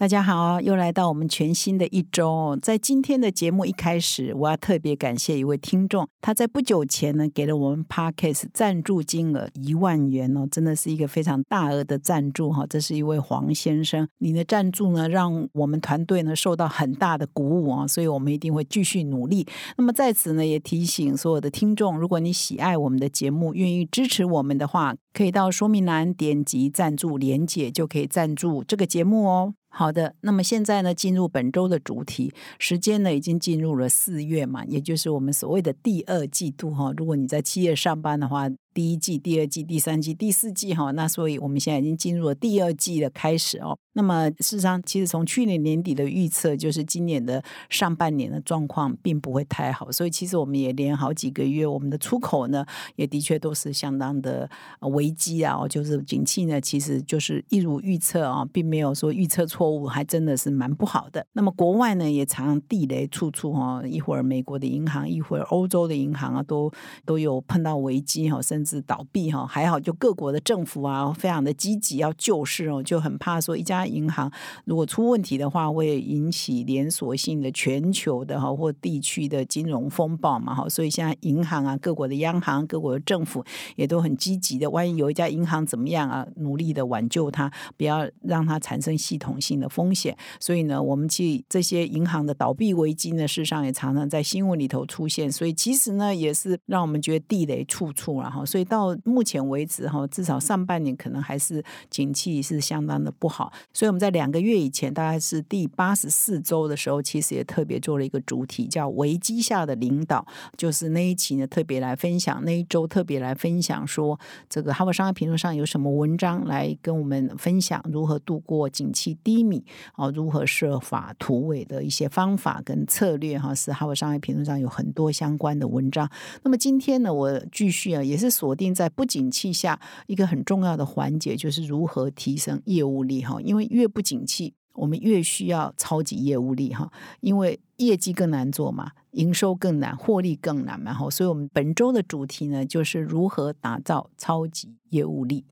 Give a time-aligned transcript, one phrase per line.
[0.00, 2.58] 大家好，又来到我们全新的一周。
[2.62, 12.64] 在今天的节目一开始，我要特别感谢一位听众，他在不久前呢给了我们 Parkes 赞助金额一万元哦，真的是一个非常大额的赞助哈。
[12.66, 19.46] 这是一位黄先生，你的赞助呢让我们团队呢受到很大的鼓舞啊，所以我们一定会继续努力。
[19.76, 29.52] 那么在此呢，也提醒所有的听众，如果你喜爱我们的节目，愿意支持我们的话，可以到说明栏点击赞助连结，就可以赞助这个节目哦。
[29.70, 36.92] 好的，那么现在呢，进入本周的主题，时间呢已经进入了四月嘛，也就是我们所谓的第二季度哈。
[36.96, 38.50] 如果你在七月上班的话。
[38.72, 43.76] 第一季、第二季、第三季、第四季，哈，那所以我们现在已经进入了第二季的开始哦。
[43.94, 49.90] 那么事实上，其实从去年年底的预测，就是今年的上半年的状况并不会太好。
[49.90, 54.48] 所以其实我们也连好几个月，我们的出口呢，也的确都是相当的
[54.92, 55.66] 危机啊。
[55.66, 61.26] 就是景气呢，其实就是一如预测啊，并没有说预测错误，还真的是蛮不好的。
[61.32, 66.70] 那么国外呢，也常地雷处处哈，一会儿美国的银行，一会儿欧洲的银行啊，都
[67.04, 74.30] 都有碰到危机哈，甚至是倒闭哈，还好就各国的政府啊，非常的积极要救市哦，就很怕说一家银行
[74.64, 83.44] 如果出问题的话，会引起连锁性的全球的哈或地区的金融风暴嘛哈，所以现在银行啊，各国的央行、各国的政府
[83.76, 90.16] 也都很积极的，万一有一家银行怎么样啊，努力的挽救它，不要让它产生系统性的风险。
[90.38, 98.44] 所以呢，我们去这些银行的倒闭危机呢，事实上也常常在新闻里头出现，所以其实呢，也是让我们觉得地雷处处然后。
[98.50, 103.52] 所以到目前为止哈，至少上半年可能还是景气是相当的不好。
[103.72, 110.26] 所以我们在两个月以前，大概是第八十四周的时候，其实也特别做了一个主题，叫“危机下的领导”。
[110.58, 126.10] 就是那一期呢，特别来分享那一周特别来分享说，这个《哈佛商业评论》上有什么文章来跟我们分享如何度过景气低迷啊，如何设法突围的一些方法跟策略哈，是《哈佛商业评论》上有很多相关的文章。
[126.42, 128.39] 那么今天呢，我继续啊，也是。
[128.40, 133.38] 锁定在不景气下一个很重要的环节，就是如何提升业务力哈。
[133.42, 136.90] 因为越不景气，我们越需要超级业务力哈。
[137.20, 140.94] 因为业绩更难做嘛，营收更难，获利更难嘛。
[140.94, 145.44] 哈，所以我们本周的主题呢，就是如何打造超级业务力。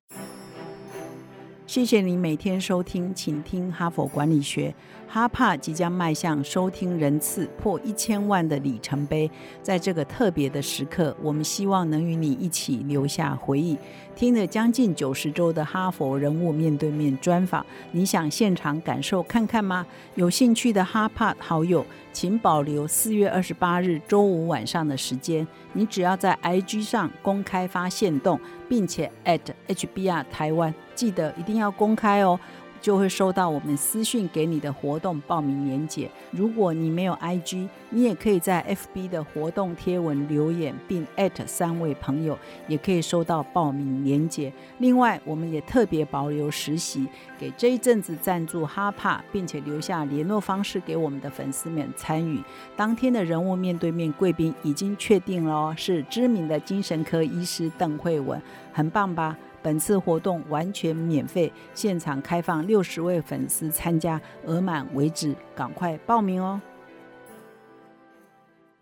[1.67, 4.75] 谢谢你每天收听，请听哈佛管理学。
[5.11, 9.29] 哈帕即将迈向收听人次破一千万的里程碑，
[9.63, 13.79] 在这个特别的时刻，我们希望能与你一起留下回忆。
[14.15, 19.87] 听了将近九十周的哈佛人物面对面专访，你想现场感受看看吗？
[20.15, 21.83] 有兴趣的哈帕好友，
[22.13, 25.47] 请保留四月二十八日周五晚上的时间。
[25.73, 32.39] 你只要在 IG 上公开发现动，并且 at HBR 台湾，记得一定要公开哦。
[32.81, 36.11] 就会收到我们私讯给你的活动报名链接。
[36.31, 41.07] 如果你没有 IG，你也可以在 FB 的活动贴文留言，并
[41.47, 44.53] 三位朋友，也可以收到报名链接。
[44.79, 47.07] 另外，我们也特别保留实习，
[47.39, 52.43] 给这一阵子赞助哈帕，并且留下联络方式给我们的粉丝们参与。
[52.77, 58.41] 当天的人物面对面贵宾已经确定了，是知名的精神科医师邓慧文，
[58.73, 59.37] 很棒吧？
[59.63, 66.61] 本次活动完全免费，现场开放六十位粉丝参加，额满为止，赶快报名哦！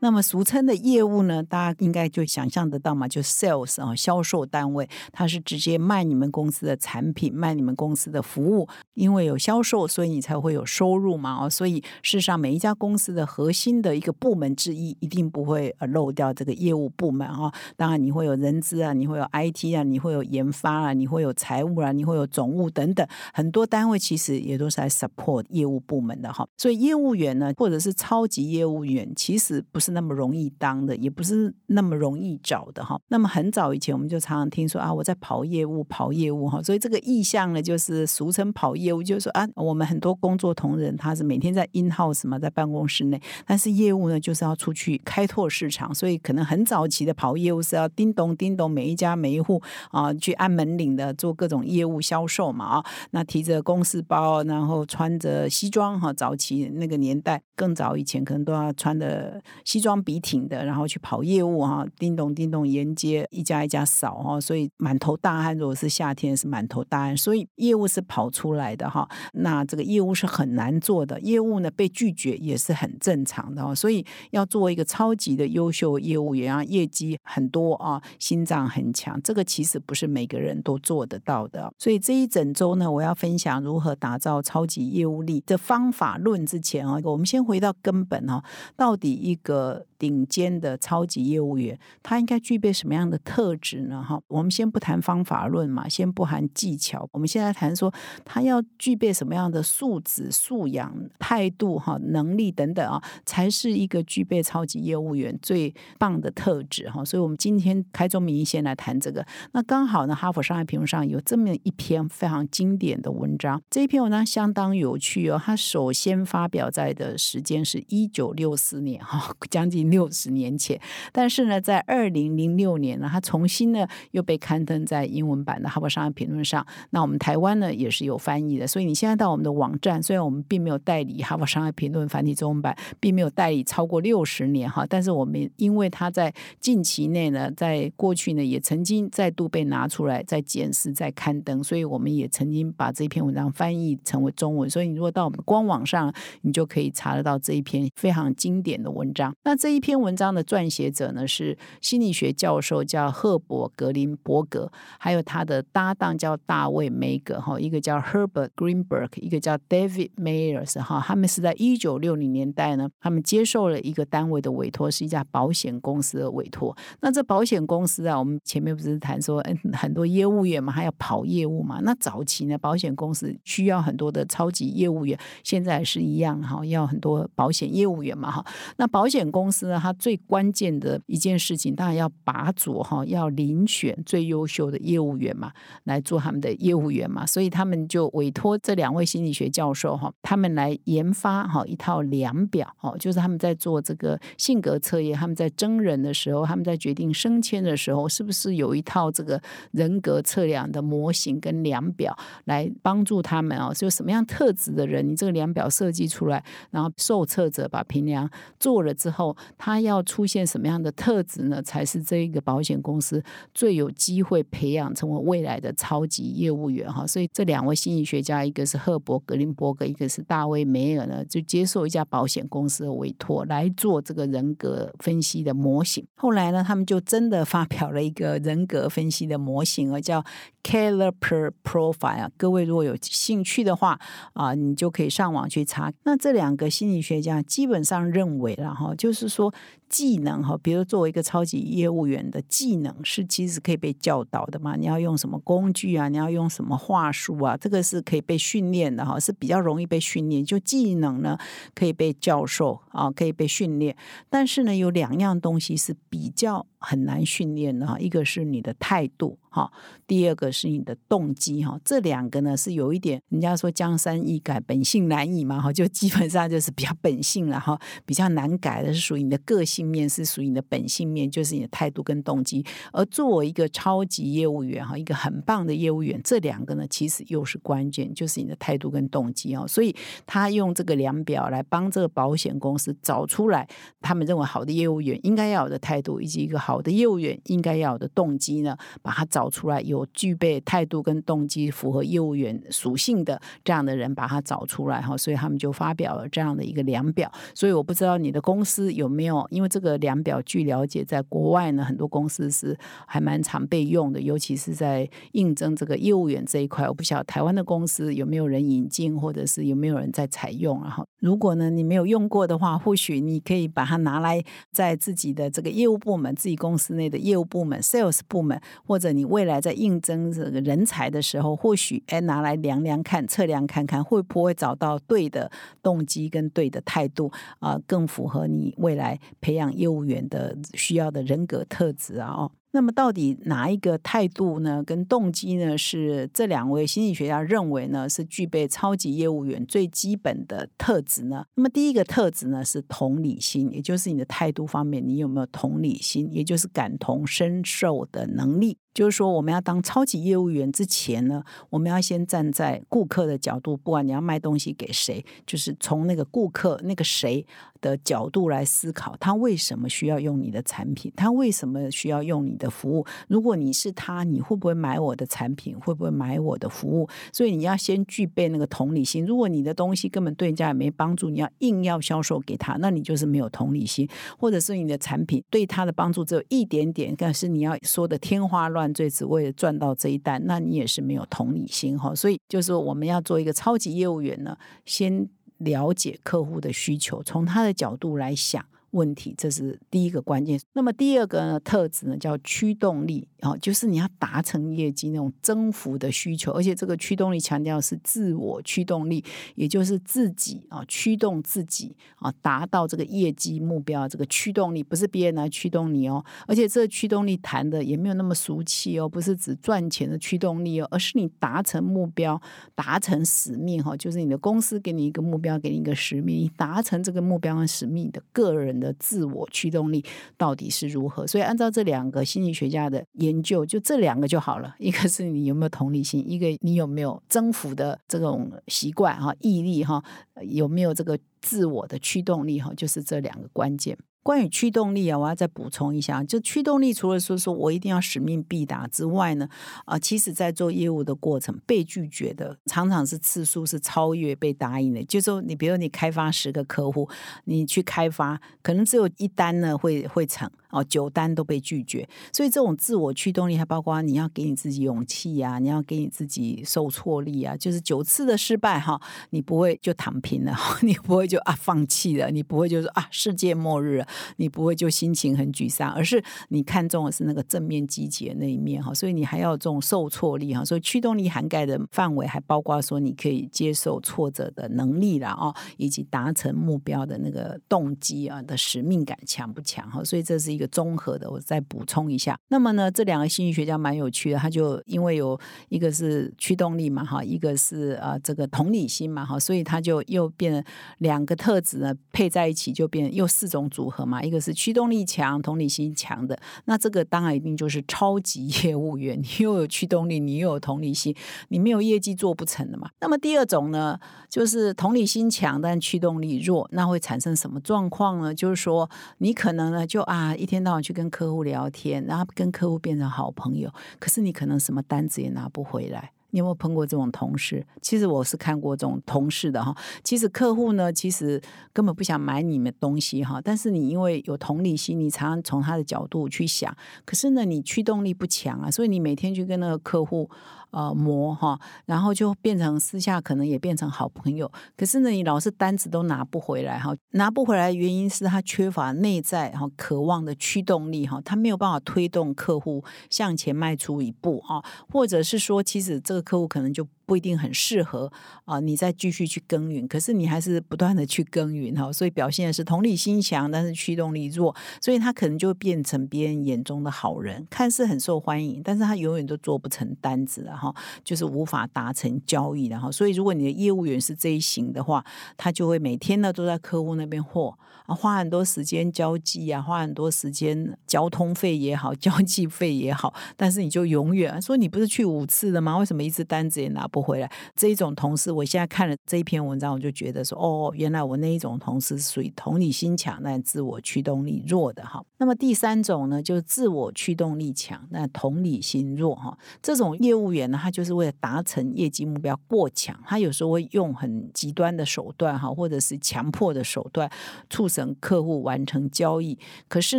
[0.00, 8.68] 那么俗称的业务呢，大家应该就想象得到嘛，就 sales 啊，销售单位，它是直接卖你们公司的产品，卖你们公司的服务。
[8.92, 17.50] 因为有销售，所以你才会有收入嘛，哦，所以事实上每一家公司的核心的一个部门之一，一定不会呃漏掉这个业务部门啊。
[17.74, 26.46] 当然你会有人资啊，你会有 IT 啊，你会有研发啊，你会有财务啊，你会有总务等等，很多单位其实也都是来 support 业务部门的哈。
[26.58, 29.85] 所以业务员呢，或者是超级业务员，其实不是。
[29.86, 33.00] 是那么容易当的，也不是那么容易找的哈。
[33.06, 36.60] 那么很早以前，我们就常常听说啊，我在跑业务，跑业务哈。
[36.60, 45.94] 所以这个意向呢，就是俗称跑业务，就是说啊，我们很多工作同仁他是每天在 in house 嘛，在办公室内，但是业务呢，就是要出去开拓市场。
[45.94, 49.62] 所以可能很早期的跑业务是要叮咚叮咚，每一家每一户
[49.92, 52.84] 啊去按门铃的做各种业务销售嘛啊。
[53.12, 59.40] 那提着公事包，然后穿着西装哈，早期那个年代更早以前可能都要穿的。
[59.76, 65.54] 西装笔挺的，然后去跑业务哈，叮咚叮咚沿街一家一家扫哈，所以满头大汗。
[65.54, 69.06] 如果是夏天是满头大汗，所以业务是跑出来的哈。
[69.34, 73.74] 那这个业务是很难做的，业务呢被拒绝也是很正常的哦。
[73.74, 81.70] 所以要做一个超级的优秀业务员啊，业绩很多啊，心脏很强，这个其实不是每个人都做得到的。
[81.78, 88.42] 所以这一整周呢，我要分享如何打造超级业务力的方法论之前啊，我们先回到根本哈，
[88.74, 89.65] 到底一个。
[89.98, 94.02] 顶尖的超级业务员，他应该具备什么样的特质呢？
[94.02, 97.92] 哈，我们先不谈方法论嘛，先不谈技巧，我们现在谈说
[98.24, 107.04] 他要具备什么样的素质、素养、态度、哈能力等等啊，才是一个具备超级业务员最棒的特质哈。
[107.04, 109.26] 所以，我们今天开宗明义先来谈这个。
[109.52, 115.40] 那刚好呢，《哈佛商业评论》上有这么一篇非常经典的文章，这一篇文章相当有趣哦。
[115.42, 119.86] 它首先发表在的时间是一九六四年哈，将近。
[119.86, 120.80] 六十年前，
[121.12, 126.66] 但是呢，在二零零六年呢，它重新呢又被刊登在英文版的《哈佛商业评论》上。
[126.90, 144.68] 那我们台湾呢也是有翻译的，所以你现在到我们的网站，虽然我们并没有代理《哈佛商业评论》繁体中文版，并没有代理超过六十年哈，但是我们因为它在近期内呢，在过去呢也曾经再度被拿出来再检视、再刊登，所以我们也曾经把这篇文章翻译成为中文。
[144.68, 149.32] 所以你如果到我们的官网上，你就可以查得到这一篇非常经典的文章。
[149.46, 166.76] 那这一篇文章的撰写者呢是心理学教授，叫赫伯格林伯格，还有他的搭档叫大卫梅格哈，一个叫 Herbert Greenberg，一个叫 David Mayers 哈，他们是在一九六零年代呢，他们接受了一个单位的委托，是一家保险公司的委托。
[167.00, 171.78] 那这保险公司啊，我们前面不是谈说，嗯，很多业务员嘛，还要跑业务嘛。
[171.84, 178.44] 那早期呢，保险公司需要很多的超级业务员，现在是一样哈，要很多保险业务员嘛哈。
[178.78, 185.52] 那保险公司呢，它最关键的一件事情，当然要拔擢哈，要遴选最优秀的业务员嘛，
[185.84, 187.26] 来做他们的业务员嘛。
[187.26, 199.38] 所以他们就委托这两位心理学教授哈，他们来研发哈一套量表哦，就是他们在做这个性格测验，他们在征人的时候，他们在决定升迁的时候，是不是有一套这个
[199.72, 203.70] 人格测量的模型跟量表来帮助他们啊？
[203.74, 209.25] 就什么样特质的人，你这个量表设计出来，然后受测者把评量做了之后，
[209.58, 210.02] 他要。
[210.06, 211.60] 出现什么样的特质呢？
[211.60, 213.20] 才是这一个保险公司
[213.52, 217.04] 最有机会培养成为未来的超级业务员哈。
[217.04, 226.06] 所以这两位心理学家，一个是赫伯格林伯格，一个是大卫梅尔呢，就接受一家保险公司的委托来做这个人格分析的模型。
[226.14, 230.24] 后来呢，他们就真的发表了一个人格分析的模型，而叫
[230.62, 232.30] Caliper Profile。
[232.36, 233.98] 各位如果有兴趣的话
[234.34, 235.92] 啊，你就可以上网去查。
[236.04, 239.52] 那这两个心理学家基本上认为了哈，就是说
[239.88, 244.76] 技能哈，比如作为一个超级业务员的技能是其实可以被教导的嘛？
[244.76, 246.08] 你要用什么工具啊？
[246.08, 247.56] 你要用什么话术啊？
[247.56, 250.44] 这个是可以被训练的哈，是比较容易被训练。
[250.44, 251.38] 就技能呢，
[251.74, 253.96] 可以被教授啊，可以被训练。
[254.28, 259.38] 但是呢，有两样东西是比较很难训练的哈，一个是你的态度。
[259.48, 259.72] 哈，
[260.06, 272.64] 第二个是你的动机哈，这两个呢是有一点，人家说江山易改，本性难移嘛哈，就基本上就是比较本性了哈，比较难改的是属于你的个性性面，是属于你的本性面，就是你的态度跟动机。
[272.92, 279.66] 而作为一个超级业务员哈，一个很棒的业务员，这两个呢其实又是关键，就是你的态度跟动机哦。
[279.66, 279.92] 所以
[280.26, 283.66] 他用这个量表来帮这个保险公司找出来，
[284.00, 289.50] 他们认为好的业务员应该要有的态度，以及一个好的业务员应该要有的动机呢，把它找。
[289.56, 297.32] 出来有具备态度跟动机符合业务员属性的这样的人，把他找出来哈，所以他们就发表了这样的一个量表。
[297.54, 306.88] 所以我不知道你的公司有没有，因为这个量表据了解，在国外呢，很多公司是还蛮常被用的，尤其是在应征这个业务员这一块。
[306.88, 310.80] 我不晓得台湾的公司有没有人引进，或者是有没有人在采用。
[310.82, 325.50] 然后，如果呢你没有用过的话，或许你可以把它拿来在自己的这个业务部门、自己公司内的业务部门、sales 部门，或者你未来在应征这个人才的时候，或许哎拿来量量看、测量看看，会不会找到对的
[325.82, 332.32] 动机跟对的态度啊，更符合你未来培养业务员的需要的人格特质啊？
[332.32, 332.52] 哦。
[332.72, 334.84] 那么到底哪一个态度呢？
[334.84, 335.78] 跟动机呢？
[335.78, 338.06] 是这两位心理学家认为呢？
[338.06, 341.46] 是具备超级业务员最基本的特质呢？
[341.54, 348.76] 那么第一个特质呢是同理心，也就是你的态度方面，你有没有同理心，也就是感同身受的能力。
[348.96, 357.44] 就是说，我们要当超级业务员之前呢，我们要先站在顾客的角度，不管你要卖东西给谁，就是从那个顾客那个谁
[357.82, 363.04] 的角度来思考，他为什么需要用你的产品，他为什么需要用你的服务。
[363.28, 365.78] 如果你是他，你会不会买我的产品？
[365.78, 367.06] 会不会买我的服务？
[367.34, 369.26] 所以你要先具备那个同理心。
[369.26, 382.14] 如果你的东西根本对人家也没帮助，你要硬要销售给他，那你就是没有同理心，或者是你的产品对他的帮助只有一点点，但是你要说的天花乱犯罪，只为了赚到这一单，那你也是没有同理心哈。
[382.14, 385.28] 所以就是我们要做一个超级业务员呢，先
[385.58, 388.64] 了解客户的需求，从他的角度来想。
[388.96, 390.58] 问题，这是第一个关键。
[390.72, 399.22] 那么第二个呢，特质呢叫驱动力啊，就是你要达成业绩那种征服的需求，而且这个驱动力强调是自我驱动力，
[399.54, 404.08] 也就是自己啊驱动自己啊达到这个业绩目标。
[404.08, 412.40] 这个驱动力不是别人来驱动你哦，而且这驱动力谈的也没有那么俗气哦，不是指赚钱的驱动力哦，而是你达成目标、
[412.74, 418.76] 达成使命哈，就是你的公司给你一个目标，给你一个使命，你达成这个目标和使命的个人。
[418.76, 420.04] 的的自我驱动力
[420.36, 421.26] 到底是如何？
[421.26, 424.74] 所以按照这两个心理学家的研究，就这两个就好了。
[424.78, 430.02] 一个是你有没有同理心，一个你有没有征服的这种习惯哈、毅力哈，
[430.42, 433.98] 有没有这个自我的驱动力哈，就是这两个关键。
[434.26, 439.48] 关于驱动力啊，我要再补充一下，就驱动力除了说说我一定要使命必达之外呢，
[439.84, 445.04] 啊，其实在做业务的过程，被拒绝的常常是次数是超越被答应的。
[445.04, 447.08] 就说你，比如你开发十个客户，
[447.44, 450.50] 你去开发，可能只有一单呢会会成。
[450.70, 480.66] 哦，九单都被拒绝，所以这种自我驱动力还包括你要给你自己勇气呀，你要给你自己受挫力啊，就是九次的失败哈，你不会就躺平了， 你不会就啊放弃了，你不会就说啊世界末日了，你不会就心情很沮丧，而是你看中的是那个正面积极的那一面哈，所以你还要这种受挫力哈，所以驱动力涵盖的范围还包括说你可以接受挫折的能力了哦，以及达成目标的那个动机啊的使命感强不强哈，所以这是一个。
[480.76, 482.38] 综合的，我再补充一下。
[482.48, 490.62] 那么呢，这两个心理学家蛮有趣的，他就因为有一个是驱动力嘛，哈，一个是啊这个同理心嘛，哈，所以他就又变
[490.98, 494.22] 两个特质呢配在一起，就变又四种组合嘛。
[494.22, 499.20] 一个是驱动力强、同理心强的，那这个当然一定就是超级业务员。
[499.20, 501.14] 你又有驱动力，你又有同理心，
[501.48, 502.88] 你没有业绩做不成的嘛。
[503.00, 508.34] 那么第二种呢，就是同理心强但驱动力弱，那会产生什么状况呢？
[508.34, 510.46] 就是说你可能呢就啊一。
[510.46, 516.12] 天到晚去跟客户聊天，然后跟客户变成好朋友，可是你可能什么单子也拿不回来。
[516.36, 517.66] 你有没有碰过这种同事？
[517.80, 519.74] 其实我是看过这种同事的哈。
[520.04, 521.40] 其实客户呢，其实
[521.72, 526.76] 根本不想买你们东西哈，但是你因为有同理心，你常常从他的角度去想。
[527.06, 530.28] 可是呢，你驱动力不强啊，所以你每天去跟那个客户。
[530.76, 534.52] 呃，磨哈，然后就变成私下可能也变成好朋友。
[534.76, 546.86] 可是呢，你老是单子都拿不回来哈，拿不回来原因是他缺乏内在哈渴望的驱动力哈，他没有办法推动客户向前迈出一步啊，或者是说，其实这个客户可能就。
[547.06, 548.12] 不一定很适合
[548.44, 562.90] 啊，你再继续去耕耘，可是你还是不断的去耕耘哈，所以表现的是同理心强，但是驱动力弱，所以他可能就变成别人眼中的好人，看似很受欢迎，但是他永远都做不成单子了哈，就是无法达成交易的哈。
[562.90, 565.04] 所以如果你的业务员是这一型的话，
[565.36, 575.78] 他就会每天呢都在客户那边货啊，花很多时间交际啊，花很多时间交通费也好， 交际费也好，但是你就永远说你不是去五次了吗？
[575.78, 576.95] 为什么一次单子也拿不？
[576.96, 585.04] 不回来这一种同事，我现在看了这一篇文章，我就觉得说，哦，原来我那一种同事属于同理心强但自我驱动力弱的哈。
[585.18, 589.36] 那么第三种呢，就是自我驱动力强但同理心弱哈。
[589.60, 597.10] 这种业务员呢，他就是为了达成业绩目标过强，他有时候会用很极端的手段哈，或者是强迫的手段，
[597.50, 599.38] 促成客户完成交易。
[599.68, 599.98] 可是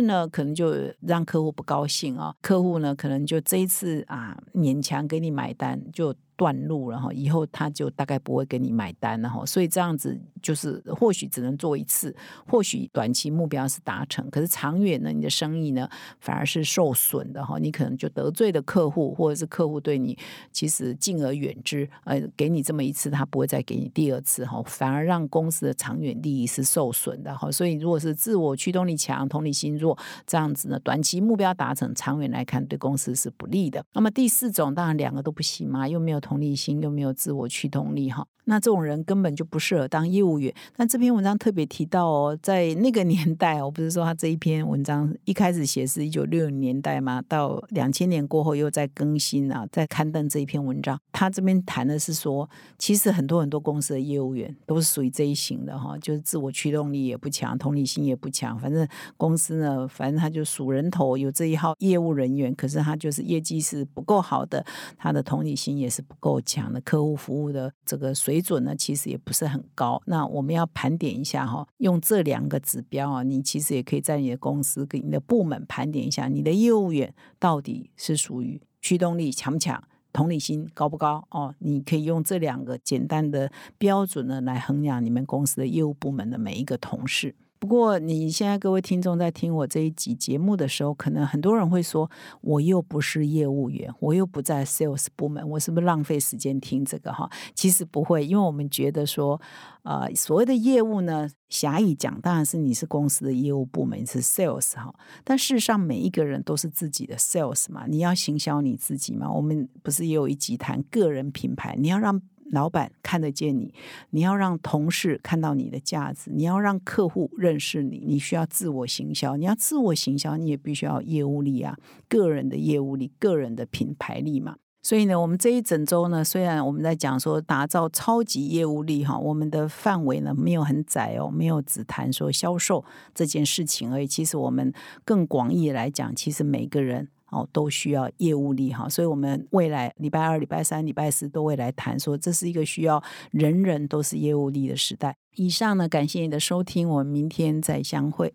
[0.00, 6.12] 呢，可能就让客户不高兴啊，客户呢，可能就这一次啊，勉强给你买单就。
[6.38, 12.14] 断路了哈，以后他就大概不会给你买单了哈，所以这样子就是或许只能做一次，
[12.46, 15.90] 或许短期目标是达成，可是长远呢，你的生意呢
[16.20, 20.16] 反而是受损的哈，你可能就得罪的客户，或者是客户对你
[20.52, 33.84] 其实敬而远之，呃，给你这么一次，他不会再给你第二次哈，反而让公司的长远利益是受损的哈，所以如果是自我驱动力强、同理心弱这样子呢，短期目标达成，长远来看对公司是不利的。
[33.92, 36.22] 那么第四种当然两个都不行嘛，又没有。
[36.28, 38.26] 同理心，又没有自我驱动力哈。
[38.44, 40.52] 那这种人根本就不适合当业务员。
[40.76, 50.98] 那这篇文章特别提到哦，在那个年代，我不是说他这一篇文章一开始写是一九六零年代嘛，到两千年过后又在更新啊，在刊登这一篇文章。
[51.12, 58.58] 他这边谈的是说，其实很多很多公司的业务员都是属于这一型的哈，就是自我驱动力也不强，同理心也不强。
[58.58, 64.64] 反正公司呢，反正他就数人头，有这一号业务人员，可是他就是业绩是不够好的，
[64.96, 68.38] 他的同理心也是不够强的，客户服务的这个水。
[68.48, 70.00] 准呢，其实也不是很高。
[70.06, 79.82] 那我们要盘点一下哈，用这两个指标啊，你其实也可以在你的公司跟你的部门盘点一下，你的业务员到底是属于驱动力强不强，
[80.12, 81.54] 同理心高不高哦。
[81.58, 87.34] 你可以用这两个简单的标准呢，来衡量你们公司的业务部门的每一个同事。
[87.58, 92.08] 不过，你现在各位听众在听我这一集节目的时候，可能很多人会说，
[92.40, 97.28] 我又不是业务员，我又不在 sales 部门，我是不是浪费时间听这个哈？
[97.54, 99.40] 其实不会，因为我们觉得说，
[99.82, 109.30] 呃，所谓的业务呢，狭义讲，当然是你是公司的业务部门是 sales 哈，但事实上每一个人都是自己的 sales 嘛，你要行销你自己嘛。
[109.30, 112.22] 我们不是也有一集谈个人品牌，你要让。
[112.50, 113.72] 老板看得见你，
[114.10, 119.36] 你要让同事看到你的价值，你要让客户认识你，你需要自我行销。
[119.36, 121.76] 你要自我行销，你也必须要业务力啊，
[122.08, 124.56] 个人的业务力，个人的品牌力嘛。
[124.80, 134.06] 所以呢，我们这一整周呢，虽然我们在讲说打造超级业务力哈，我们的范围呢没有很窄哦，没有只谈说销售这件事情而已。
[134.06, 134.72] 其实我们
[135.04, 137.08] 更广义来讲，其实每个人。
[137.30, 145.16] 哦，都需要业务力哈，所以我们未来礼拜二、礼拜三、礼拜四都会来谈，说这是一个需要人人都是业务力的时代。
[145.36, 148.34] 以上呢，感谢你的收听，我们明天再相会。